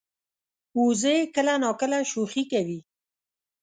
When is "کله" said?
1.35-1.53